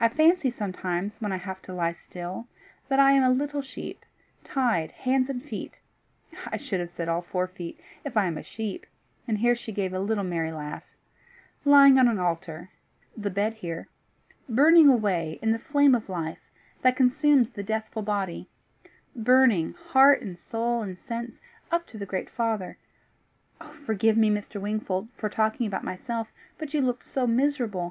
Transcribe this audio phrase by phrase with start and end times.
[0.00, 2.48] I fancy sometimes, when I have to lie still,
[2.88, 4.06] that I am a little sheep,
[4.44, 5.78] tied hands and feet
[6.46, 8.86] I should have said all four feet, if I am a sheep"
[9.28, 10.84] and here she gave a little merry laugh
[11.66, 12.70] "lying on an altar
[13.14, 13.88] the bed here
[14.48, 16.50] burning away, in the flame of life,
[16.80, 18.48] that consumes the deathful body
[19.14, 21.36] burning, heart and soul and sense,
[21.70, 22.78] up to the great Father.
[23.84, 24.58] Forgive me, Mr.
[24.58, 27.90] Wingfold, for talking about myself, but you looked so miserable!